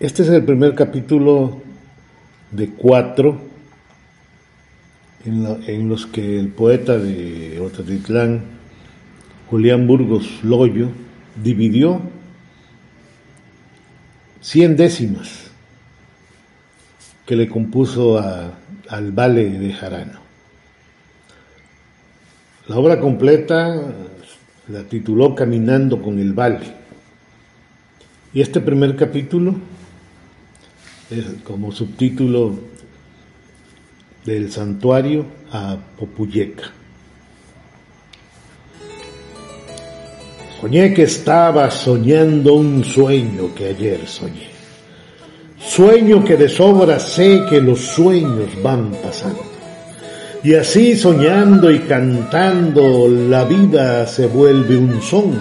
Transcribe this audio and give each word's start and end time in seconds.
Este 0.00 0.22
es 0.22 0.30
el 0.30 0.46
primer 0.46 0.74
capítulo 0.74 1.60
de 2.50 2.70
cuatro 2.70 3.38
en, 5.26 5.90
los 5.90 6.06
que 6.06 6.40
el 6.40 6.48
poeta 6.48 6.96
de 6.96 7.60
Otatitlán, 7.60 8.40
Julián 9.50 9.86
Burgos 9.86 10.42
Loyo, 10.42 10.88
dividió 11.36 12.00
cien 14.40 14.74
décimas 14.74 15.50
que 17.26 17.36
le 17.36 17.46
compuso 17.50 18.18
al 18.18 19.12
Vale 19.12 19.50
de 19.50 19.70
Jarano. 19.74 20.20
La 22.68 22.76
obra 22.78 22.98
completa 23.00 23.92
la 24.66 24.82
tituló 24.84 25.34
Caminando 25.34 26.00
con 26.00 26.18
el 26.18 26.32
Vale. 26.32 26.74
Y 28.32 28.40
este 28.40 28.62
primer 28.62 28.96
capítulo 28.96 29.56
como 31.42 31.72
subtítulo 31.72 32.54
del 34.24 34.50
santuario 34.50 35.24
a 35.50 35.76
Popuyeca. 35.98 36.70
Soñé 40.60 40.94
que 40.94 41.04
estaba 41.04 41.70
soñando 41.70 42.54
un 42.54 42.84
sueño 42.84 43.54
que 43.54 43.68
ayer 43.68 44.06
soñé. 44.06 44.50
Sueño 45.58 46.24
que 46.24 46.36
de 46.36 46.48
sobra 46.48 47.00
sé 47.00 47.42
que 47.48 47.60
los 47.60 47.80
sueños 47.80 48.50
van 48.62 48.92
pasando. 49.02 49.42
Y 50.44 50.54
así 50.54 50.96
soñando 50.96 51.70
y 51.70 51.80
cantando 51.80 53.08
la 53.08 53.44
vida 53.44 54.06
se 54.06 54.26
vuelve 54.26 54.76
un 54.76 55.02
son 55.02 55.38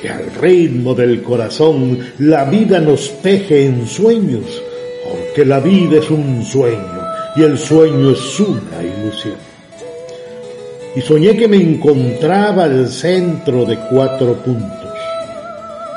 que 0.00 0.08
al 0.08 0.32
ritmo 0.34 0.94
del 0.94 1.22
corazón 1.22 1.98
la 2.18 2.44
vida 2.44 2.80
nos 2.80 3.20
teje 3.22 3.66
en 3.66 3.86
sueños 3.86 4.62
que 5.34 5.44
la 5.44 5.60
vida 5.60 5.98
es 5.98 6.10
un 6.10 6.44
sueño 6.44 7.00
y 7.36 7.42
el 7.42 7.58
sueño 7.58 8.10
es 8.10 8.40
una 8.40 8.82
ilusión. 8.82 9.36
Y 10.96 11.00
soñé 11.00 11.36
que 11.36 11.46
me 11.46 11.56
encontraba 11.56 12.64
al 12.64 12.88
centro 12.88 13.64
de 13.64 13.78
cuatro 13.90 14.34
puntos. 14.34 14.90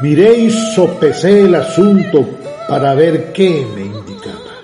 Miré 0.01 0.37
y 0.37 0.49
sopesé 0.51 1.41
el 1.41 1.55
asunto 1.55 2.25
para 2.67 2.93
ver 2.93 3.33
qué 3.33 3.65
me 3.75 3.81
indicaba. 3.81 4.61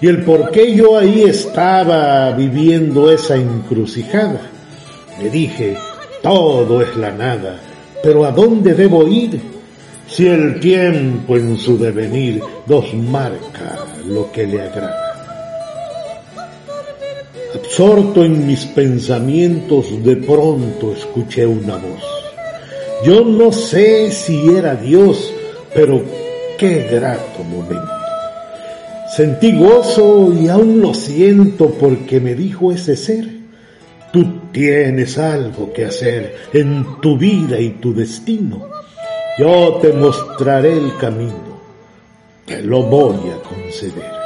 Y 0.00 0.06
el 0.06 0.22
por 0.22 0.50
qué 0.50 0.74
yo 0.74 0.96
ahí 0.96 1.22
estaba 1.22 2.30
viviendo 2.32 3.10
esa 3.10 3.34
encrucijada. 3.34 4.40
Me 5.20 5.30
dije, 5.30 5.76
todo 6.22 6.80
es 6.80 6.96
la 6.96 7.10
nada, 7.10 7.58
pero 8.02 8.24
¿a 8.24 8.30
dónde 8.30 8.74
debo 8.74 9.06
ir? 9.08 9.55
Si 10.08 10.26
el 10.26 10.60
tiempo 10.60 11.36
en 11.36 11.56
su 11.56 11.76
devenir 11.76 12.40
nos 12.66 12.94
marca 12.94 13.76
lo 14.06 14.30
que 14.30 14.46
le 14.46 14.62
agrada. 14.62 15.02
Absorto 17.54 18.24
en 18.24 18.46
mis 18.46 18.64
pensamientos, 18.66 20.02
de 20.04 20.16
pronto 20.16 20.92
escuché 20.92 21.44
una 21.44 21.76
voz. 21.76 22.02
Yo 23.04 23.24
no 23.24 23.50
sé 23.50 24.10
si 24.10 24.48
era 24.48 24.76
Dios, 24.76 25.32
pero 25.74 26.02
qué 26.56 26.86
grato 26.90 27.42
momento. 27.42 27.90
Sentí 29.16 29.52
gozo 29.58 30.32
y 30.32 30.48
aún 30.48 30.80
lo 30.80 30.94
siento 30.94 31.70
porque 31.70 32.20
me 32.20 32.34
dijo 32.34 32.70
ese 32.72 32.96
ser. 32.96 33.28
Tú 34.12 34.50
tienes 34.52 35.18
algo 35.18 35.72
que 35.72 35.84
hacer 35.84 36.34
en 36.52 37.00
tu 37.00 37.18
vida 37.18 37.58
y 37.58 37.70
tu 37.70 37.92
destino. 37.92 38.76
Yo 39.38 39.78
te 39.82 39.92
mostraré 39.92 40.72
el 40.72 40.96
camino 40.96 41.46
te 42.46 42.62
lo 42.62 42.84
voy 42.84 43.28
a 43.30 43.42
conceder. 43.42 44.16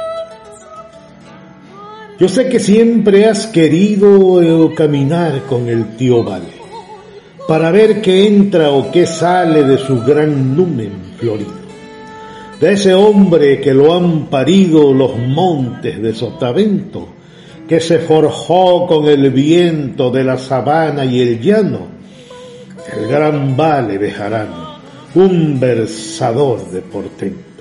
Yo 2.19 2.29
sé 2.29 2.47
que 2.47 2.59
siempre 2.59 3.25
has 3.25 3.47
querido 3.47 4.41
eh, 4.41 4.75
caminar 4.75 5.41
con 5.49 5.67
el 5.67 5.97
tío 5.97 6.23
Vale, 6.23 6.61
para 7.47 7.71
ver 7.71 7.99
qué 7.99 8.27
entra 8.27 8.69
o 8.69 8.91
qué 8.91 9.07
sale 9.07 9.63
de 9.63 9.79
su 9.79 10.01
gran 10.01 10.55
numen 10.55 10.91
florido, 11.17 11.51
de 12.59 12.73
ese 12.73 12.93
hombre 12.93 13.59
que 13.59 13.73
lo 13.73 13.95
han 13.95 14.27
parido 14.27 14.93
los 14.93 15.17
montes 15.17 15.99
de 15.99 16.13
Sotavento, 16.13 17.07
que 17.67 17.79
se 17.79 17.97
forjó 17.97 18.85
con 18.85 19.05
el 19.05 19.31
viento 19.31 20.11
de 20.11 20.23
la 20.23 20.37
sabana 20.37 21.03
y 21.05 21.21
el 21.21 21.41
llano, 21.41 21.87
el 22.95 23.07
gran 23.07 23.57
Vale 23.57 23.97
de 23.97 24.11
Jarano, 24.11 24.70
un 25.15 25.59
versador 25.59 26.69
de 26.71 26.81
portento. 26.81 27.51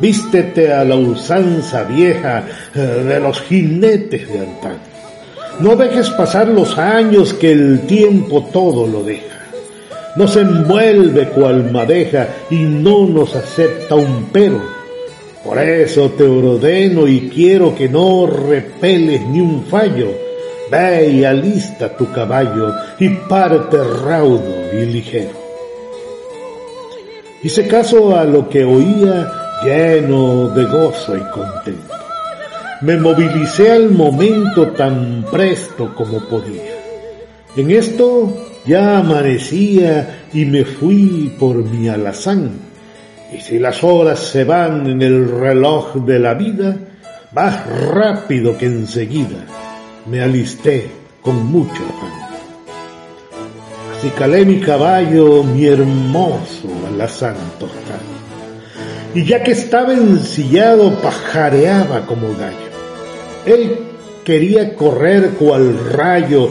Vístete 0.00 0.72
a 0.72 0.84
la 0.84 0.96
usanza 0.96 1.84
vieja 1.84 2.44
eh, 2.74 2.78
de 2.78 3.20
los 3.20 3.40
jinetes 3.42 4.28
de 4.28 4.38
antaño. 4.40 4.94
No 5.60 5.76
dejes 5.76 6.10
pasar 6.10 6.48
los 6.48 6.76
años 6.78 7.32
que 7.34 7.52
el 7.52 7.80
tiempo 7.86 8.48
todo 8.52 8.86
lo 8.86 9.04
deja. 9.04 9.46
Nos 10.16 10.36
envuelve 10.36 11.28
cual 11.28 11.70
madeja 11.70 12.28
y 12.50 12.56
no 12.56 13.06
nos 13.06 13.34
acepta 13.36 13.94
un 13.94 14.28
pero. 14.32 14.60
Por 15.44 15.58
eso 15.58 16.10
te 16.10 16.24
ordeno 16.24 17.06
y 17.06 17.30
quiero 17.32 17.74
que 17.74 17.88
no 17.88 18.26
repeles 18.26 19.26
ni 19.28 19.40
un 19.40 19.64
fallo. 19.64 20.23
Y 20.74 21.24
alista 21.24 21.96
tu 21.96 22.10
caballo 22.10 22.74
y 22.98 23.08
parte 23.08 23.76
raudo 23.78 24.72
y 24.72 24.86
ligero. 24.86 25.30
Hice 27.44 27.68
caso 27.68 28.16
a 28.16 28.24
lo 28.24 28.48
que 28.48 28.64
oía 28.64 29.30
lleno 29.64 30.48
de 30.48 30.64
gozo 30.64 31.16
y 31.16 31.20
contento. 31.30 31.94
Me 32.80 32.96
movilicé 32.96 33.70
al 33.70 33.90
momento 33.90 34.70
tan 34.70 35.24
presto 35.30 35.94
como 35.94 36.18
podía. 36.28 36.74
En 37.56 37.70
esto 37.70 38.36
ya 38.66 38.98
amanecía 38.98 40.24
y 40.32 40.44
me 40.44 40.64
fui 40.64 41.32
por 41.38 41.54
mi 41.54 41.88
alazán. 41.88 42.50
Y 43.32 43.40
si 43.40 43.60
las 43.60 43.84
horas 43.84 44.18
se 44.18 44.42
van 44.42 44.88
en 44.88 45.02
el 45.02 45.30
reloj 45.38 45.94
de 46.04 46.18
la 46.18 46.34
vida, 46.34 46.76
más 47.32 47.64
rápido 47.92 48.58
que 48.58 48.66
enseguida 48.66 49.63
me 50.06 50.20
alisté 50.20 50.90
con 51.22 51.46
mucho 51.46 51.82
afán. 51.82 52.24
Así 53.96 54.08
calé 54.10 54.44
mi 54.44 54.60
caballo, 54.60 55.42
mi 55.42 55.66
hermoso 55.66 56.68
alazán 56.92 57.36
tostado 57.58 58.14
y 59.14 59.24
ya 59.24 59.42
que 59.42 59.52
estaba 59.52 59.92
ensillado 59.92 60.90
pajareaba 61.00 62.04
como 62.04 62.34
gallo. 62.34 62.74
Él 63.46 63.78
quería 64.24 64.74
correr 64.74 65.30
cual 65.30 65.78
rayo 65.92 66.50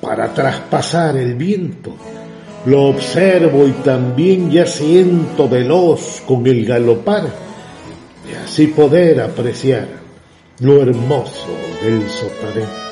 para 0.00 0.34
traspasar 0.34 1.16
el 1.16 1.34
viento. 1.34 1.94
Lo 2.66 2.84
observo 2.84 3.66
y 3.66 3.72
también 3.72 4.50
ya 4.50 4.66
siento 4.66 5.48
veloz 5.48 6.22
con 6.26 6.46
el 6.46 6.64
galopar 6.66 7.24
y 8.30 8.34
así 8.34 8.68
poder 8.68 9.20
apreciar 9.20 9.86
lo 10.60 10.82
hermoso 10.82 11.48
del 11.84 12.08
sotavento. 12.08 12.84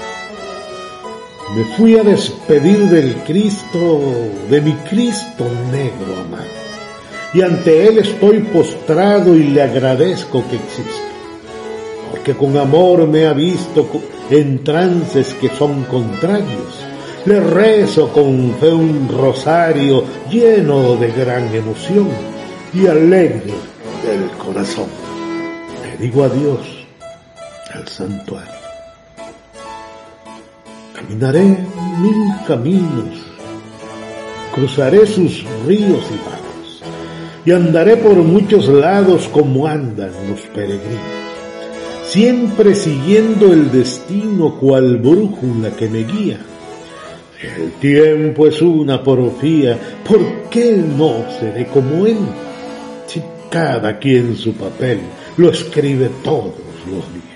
Me 1.56 1.64
fui 1.76 1.98
a 1.98 2.02
despedir 2.02 2.78
del 2.88 3.14
Cristo, 3.24 4.00
de 4.48 4.60
mi 4.60 4.72
Cristo 4.88 5.44
negro 5.70 6.20
amado 6.24 6.62
y 7.34 7.40
ante 7.40 7.86
Él 7.88 7.98
estoy 7.98 8.40
postrado 8.40 9.34
y 9.34 9.44
le 9.44 9.62
agradezco 9.62 10.44
que 10.48 10.56
exista, 10.56 11.08
porque 12.10 12.34
con 12.34 12.56
amor 12.56 13.06
me 13.08 13.26
ha 13.26 13.32
visto 13.32 13.88
en 14.30 14.62
trances 14.62 15.34
que 15.34 15.48
son 15.48 15.84
contrarios. 15.84 16.80
Le 17.24 17.40
rezo 17.40 18.08
con 18.08 18.54
fe 18.58 18.72
un 18.72 19.08
rosario 19.08 20.04
lleno 20.30 20.96
de 20.96 21.10
gran 21.12 21.54
emoción 21.54 22.08
y 22.74 22.86
alegre 22.86 23.54
del 24.04 24.28
corazón. 24.36 24.88
Le 25.84 26.04
digo 26.04 26.24
adiós 26.24 26.86
al 27.72 27.86
santuario. 27.86 28.61
Caminaré 31.12 31.44
mil 31.44 32.32
caminos, 32.46 33.26
cruzaré 34.54 35.06
sus 35.06 35.44
ríos 35.66 36.04
y 36.08 36.16
mares 36.24 36.82
y 37.44 37.52
andaré 37.52 37.98
por 37.98 38.14
muchos 38.14 38.66
lados 38.68 39.28
como 39.28 39.66
andan 39.66 40.10
los 40.30 40.40
peregrinos, 40.54 41.02
siempre 42.06 42.74
siguiendo 42.74 43.52
el 43.52 43.70
destino 43.70 44.58
cual 44.58 44.96
brújula 44.96 45.70
que 45.76 45.86
me 45.90 46.04
guía. 46.04 46.38
El 47.42 47.72
tiempo 47.72 48.46
es 48.46 48.62
una 48.62 49.02
porfía, 49.04 49.78
¿por 50.08 50.48
qué 50.48 50.82
no 50.96 51.26
seré 51.38 51.66
como 51.66 52.06
él? 52.06 52.16
Si 53.06 53.22
cada 53.50 53.98
quien 53.98 54.34
su 54.34 54.54
papel 54.54 55.00
lo 55.36 55.50
escribe 55.50 56.10
todos 56.24 56.54
los 56.86 57.12
días. 57.12 57.31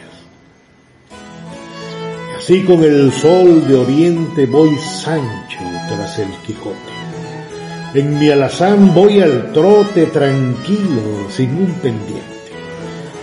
Así 2.47 2.63
con 2.63 2.85
el 2.85 3.11
sol 3.11 3.67
de 3.67 3.75
oriente 3.75 4.47
voy 4.47 4.77
Sancho 4.77 5.59
tras 5.89 6.17
el 6.21 6.29
Quijote 6.47 6.77
En 7.93 8.21
mi 8.21 8.29
alazán 8.29 8.95
voy 8.95 9.21
al 9.21 9.51
trote 9.53 10.07
tranquilo, 10.07 11.27
sin 11.29 11.51
un 11.57 11.73
pendiente. 11.83 12.23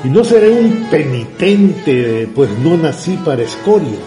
Y 0.03 0.09
no 0.09 0.25
seré 0.25 0.51
un 0.51 0.87
penitente, 0.91 2.27
pues 2.35 2.49
no 2.61 2.75
nací 2.75 3.15
para 3.23 3.43
escoria. 3.43 3.99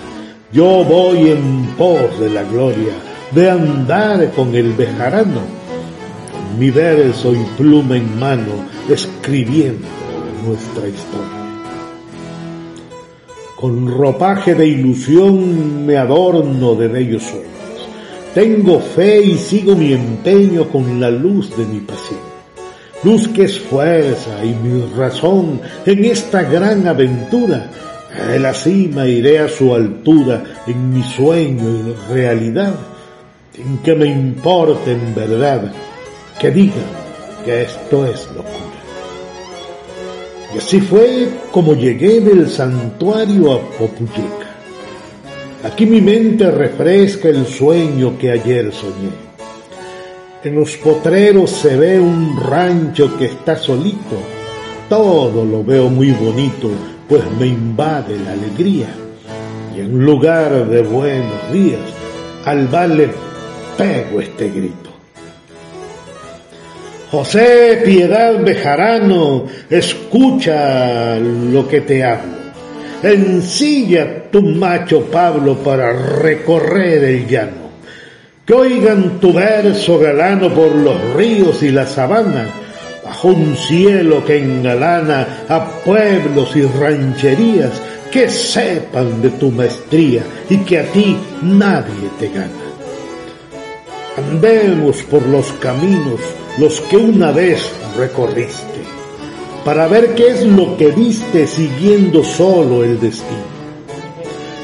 Yo 0.53 0.85
voy 0.85 1.31
en 1.31 1.65
pos 1.79 2.21
de 2.21 2.29
la 2.29 2.43
gloria, 2.43 2.93
de 3.31 3.51
andar 3.51 4.33
con 4.33 4.55
el 4.55 4.75
bejarano, 4.75 5.41
mi 6.59 6.71
verso 6.71 7.33
y 7.33 7.43
pluma 7.57 7.97
en 7.97 8.19
mano, 8.19 8.53
escribiendo 8.87 9.89
nuestra 10.47 10.87
historia. 10.87 11.36
Con 13.57 13.89
ropaje 13.89 14.55
de 14.55 14.67
ilusión 14.67 15.87
me 15.87 15.97
adorno 15.97 16.75
de 16.75 16.89
bellos 16.89 17.23
sueños. 17.23 17.89
Tengo 18.35 18.79
fe 18.79 19.23
y 19.23 19.39
sigo 19.39 19.75
mi 19.75 19.95
empeño 19.95 20.69
con 20.69 21.01
la 21.01 21.11
luz 21.11 21.57
de 21.57 21.65
mi 21.65 21.81
pasión. 21.81 22.21
Luz 23.03 23.29
que 23.29 23.45
es 23.45 23.59
fuerza 23.59 24.45
y 24.45 24.49
mi 24.49 24.83
razón 24.95 25.63
en 25.87 26.05
esta 26.05 26.43
gran 26.43 26.87
aventura. 26.87 27.71
A 28.29 28.39
la 28.39 28.53
cima 28.53 29.07
iré 29.07 29.39
a 29.39 29.49
su 29.49 29.75
altura 29.75 30.45
en 30.67 30.93
mi 30.93 31.03
sueño 31.03 31.65
y 31.65 32.13
realidad. 32.13 32.75
Sin 33.55 33.79
que 33.79 33.95
me 33.95 34.05
importe 34.05 34.93
en 34.93 35.15
verdad 35.15 35.73
que 36.39 36.51
digan 36.51 36.85
que 37.43 37.63
esto 37.63 38.05
es 38.05 38.27
locura. 38.35 38.76
Y 40.57 40.59
así 40.59 40.81
fue 40.81 41.29
como 41.53 41.75
llegué 41.75 42.19
del 42.19 42.49
santuario 42.49 43.53
a 43.53 43.61
Popuyeca. 43.77 44.57
Aquí 45.63 45.85
mi 45.85 46.01
mente 46.01 46.51
refresca 46.51 47.29
el 47.29 47.47
sueño 47.47 48.17
que 48.17 48.31
ayer 48.31 48.73
soñé. 48.73 49.11
En 50.43 50.55
los 50.55 50.75
potreros 50.79 51.51
se 51.51 51.77
ve 51.77 52.01
un 52.01 52.41
rancho 52.41 53.19
que 53.19 53.27
está 53.27 53.57
solito. 53.57 54.17
Todo 54.89 55.45
lo 55.45 55.63
veo 55.63 55.91
muy 55.91 56.13
bonito, 56.13 56.71
pues 57.07 57.23
me 57.39 57.49
invade 57.49 58.19
la 58.19 58.33
alegría. 58.33 58.89
Y 59.77 59.81
en 59.81 60.07
lugar 60.07 60.71
de 60.71 60.81
buenos 60.81 61.53
días, 61.53 61.83
al 62.47 62.67
vale 62.69 63.11
pego 63.77 64.23
este 64.23 64.49
grito. 64.49 64.86
José 67.17 67.81
Piedad 67.83 68.45
Bejarano, 68.45 69.47
escucha 69.71 71.17
lo 71.19 71.67
que 71.67 71.81
te 71.81 72.05
hablo. 72.05 72.37
Ensilla 73.03 74.31
tu 74.31 74.43
macho 74.43 75.07
Pablo 75.07 75.55
para 75.57 75.95
recorrer 75.95 77.03
el 77.05 77.27
llano. 77.27 77.71
Que 78.45 78.53
oigan 78.53 79.19
tu 79.19 79.33
verso 79.33 79.99
galano 79.99 80.53
por 80.53 80.75
los 80.75 81.15
ríos 81.15 81.63
y 81.63 81.71
la 81.71 81.87
sabana, 81.87 82.49
bajo 83.03 83.29
un 83.29 83.57
cielo 83.57 84.23
que 84.23 84.37
engalana 84.37 85.47
a 85.49 85.71
pueblos 85.87 86.55
y 86.55 86.65
rancherías, 86.67 87.73
que 88.13 88.29
sepan 88.29 89.23
de 89.23 89.31
tu 89.31 89.51
maestría 89.51 90.23
y 90.51 90.59
que 90.59 90.81
a 90.81 90.85
ti 90.93 91.17
nadie 91.41 92.11
te 92.21 92.29
gana. 92.29 92.51
Andemos 94.19 95.03
por 95.05 95.27
los 95.27 95.51
caminos 95.53 96.21
los 96.59 96.81
que 96.83 96.97
una 96.97 97.33
vez 97.33 97.71
recorriste, 97.97 98.81
para 99.65 99.87
ver 99.89 100.15
qué 100.15 100.29
es 100.29 100.47
lo 100.47 100.77
que 100.77 100.91
viste 100.91 101.47
siguiendo 101.47 102.25
solo 102.25 102.83
el 102.83 102.99
destino. 102.99 103.57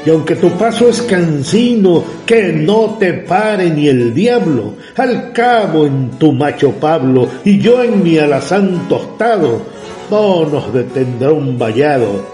Y 0.05 0.09
aunque 0.09 0.35
tu 0.35 0.49
paso 0.51 0.89
es 0.89 1.01
cansino, 1.03 2.03
que 2.25 2.51
no 2.51 2.97
te 2.99 3.13
pare 3.13 3.69
ni 3.69 3.87
el 3.87 4.13
diablo, 4.13 4.75
al 4.97 5.31
cabo 5.31 5.85
en 5.85 6.11
tu 6.11 6.33
macho 6.33 6.71
Pablo 6.71 7.27
y 7.45 7.59
yo 7.59 7.81
en 7.83 8.03
mi 8.03 8.17
alazán 8.17 8.87
tostado, 8.89 9.61
no 10.09 10.45
nos 10.45 10.73
detendrá 10.73 11.31
un 11.31 11.57
vallado, 11.57 12.25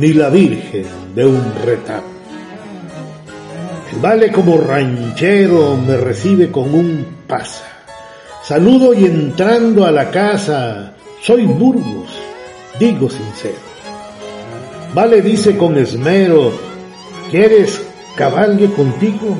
ni 0.00 0.12
la 0.12 0.30
Virgen 0.30 0.86
de 1.14 1.26
un 1.26 1.42
retablo. 1.64 2.12
Vale 4.00 4.32
como 4.32 4.56
ranchero 4.56 5.76
me 5.76 5.98
recibe 5.98 6.50
con 6.50 6.74
un 6.74 7.06
pasa 7.26 7.81
Saludo 8.42 8.92
y 8.92 9.04
entrando 9.04 9.86
a 9.86 9.92
la 9.92 10.10
casa, 10.10 10.94
soy 11.20 11.46
Burgos, 11.46 12.10
digo 12.76 13.08
sincero. 13.08 13.54
Vale 14.92 15.22
dice 15.22 15.56
con 15.56 15.78
esmero, 15.78 16.52
¿quieres 17.30 17.80
cabalgue 18.16 18.66
contigo? 18.72 19.36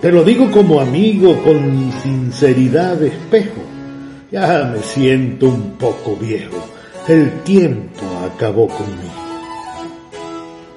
Te 0.00 0.10
lo 0.10 0.24
digo 0.24 0.50
como 0.50 0.80
amigo, 0.80 1.40
con 1.44 1.92
sinceridad 2.02 3.00
espejo. 3.00 3.62
Ya 4.32 4.72
me 4.74 4.82
siento 4.82 5.46
un 5.46 5.76
poco 5.78 6.16
viejo, 6.16 6.58
el 7.06 7.30
tiempo 7.42 8.04
acabó 8.34 8.66
conmigo. 8.66 9.14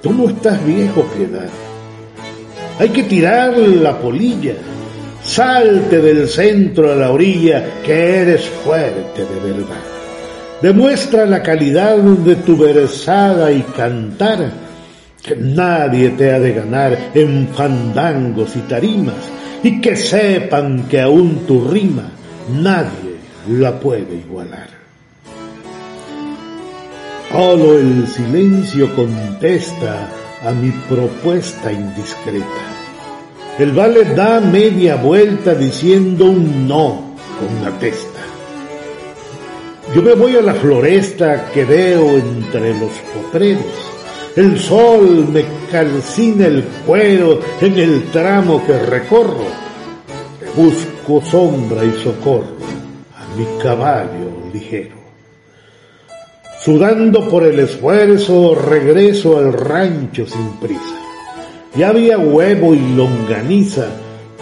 Tú 0.00 0.12
no 0.12 0.28
estás 0.28 0.64
viejo, 0.64 1.02
piedad. 1.16 1.50
Hay 2.78 2.90
que 2.90 3.02
tirar 3.02 3.58
la 3.58 3.98
polilla 4.00 4.54
Salte 5.24 6.00
del 6.00 6.28
centro 6.28 6.90
a 6.90 6.96
la 6.96 7.12
orilla, 7.12 7.80
que 7.84 8.16
eres 8.16 8.44
fuerte 8.44 9.24
de 9.24 9.52
verdad. 9.52 9.80
Demuestra 10.60 11.26
la 11.26 11.42
calidad 11.42 11.96
de 11.96 12.36
tu 12.36 12.56
versada 12.56 13.52
y 13.52 13.62
cantar, 13.62 14.50
que 15.22 15.36
nadie 15.36 16.10
te 16.10 16.32
ha 16.32 16.40
de 16.40 16.52
ganar 16.52 16.98
en 17.14 17.48
fandangos 17.48 18.56
y 18.56 18.60
tarimas, 18.60 19.30
y 19.62 19.80
que 19.80 19.94
sepan 19.94 20.88
que 20.88 21.00
aún 21.00 21.46
tu 21.46 21.68
rima 21.68 22.10
nadie 22.60 23.16
la 23.48 23.78
puede 23.78 24.16
igualar. 24.16 24.68
Solo 27.30 27.78
el 27.78 28.06
silencio 28.08 28.94
contesta 28.94 30.08
a 30.44 30.50
mi 30.50 30.70
propuesta 30.88 31.72
indiscreta 31.72 32.81
el 33.58 33.72
vale 33.72 34.04
da 34.14 34.40
media 34.40 34.96
vuelta 34.96 35.54
diciendo 35.54 36.24
un 36.24 36.66
no 36.66 37.16
con 37.38 37.64
la 37.64 37.78
testa. 37.78 38.20
Yo 39.94 40.00
me 40.00 40.14
voy 40.14 40.36
a 40.36 40.40
la 40.40 40.54
floresta 40.54 41.50
que 41.52 41.64
veo 41.64 42.16
entre 42.16 42.72
los 42.78 42.92
potreros. 43.14 43.64
El 44.34 44.58
sol 44.58 45.28
me 45.30 45.44
calcina 45.70 46.46
el 46.46 46.64
cuero 46.86 47.40
en 47.60 47.78
el 47.78 48.04
tramo 48.04 48.64
que 48.64 48.78
recorro. 48.78 49.44
Busco 50.56 51.22
sombra 51.22 51.84
y 51.84 51.92
socorro 52.02 52.56
a 53.14 53.36
mi 53.36 53.44
caballo 53.62 54.48
ligero. 54.52 54.96
Sudando 56.58 57.28
por 57.28 57.44
el 57.44 57.58
esfuerzo, 57.58 58.54
regreso 58.54 59.36
al 59.36 59.52
rancho 59.52 60.26
sin 60.26 60.52
prisa. 60.60 61.01
Ya 61.74 61.88
había 61.88 62.18
huevo 62.18 62.74
y 62.74 62.94
longaniza 62.94 63.86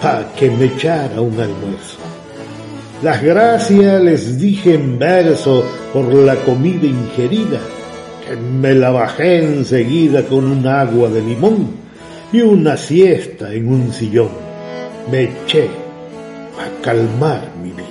para 0.00 0.32
que 0.34 0.50
me 0.50 0.64
echara 0.64 1.20
un 1.20 1.38
almuerzo. 1.38 1.98
Las 3.02 3.22
gracias 3.22 4.02
les 4.02 4.38
dije 4.38 4.74
en 4.74 4.98
verso 4.98 5.64
por 5.92 6.12
la 6.12 6.34
comida 6.36 6.86
ingerida, 6.86 7.60
que 8.26 8.36
me 8.36 8.74
la 8.74 8.90
bajé 8.90 9.44
enseguida 9.44 10.22
con 10.24 10.44
un 10.44 10.66
agua 10.66 11.08
de 11.08 11.22
limón 11.22 11.68
y 12.32 12.40
una 12.40 12.76
siesta 12.76 13.54
en 13.54 13.68
un 13.68 13.92
sillón. 13.92 14.30
Me 15.10 15.22
eché 15.22 15.68
a 16.58 16.82
calmar 16.82 17.52
mi 17.62 17.70
vida. 17.70 17.89